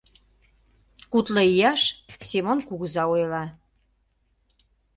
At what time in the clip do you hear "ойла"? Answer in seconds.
3.13-3.43